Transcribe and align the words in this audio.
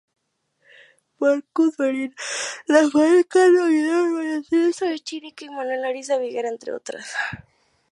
Marcos 1.19 1.73
Marín, 1.81 2.11
Rafael 2.75 3.27
Cano 3.27 3.65
Aguilar, 3.65 4.05
María 4.15 4.39
Teresa 4.49 4.85
Echenique 4.97 5.47
o 5.47 5.51
Manuel 5.57 5.83
Ariza 5.89 6.21
Viguera, 6.23 6.49
entre 6.55 6.71
otros. 6.79 7.05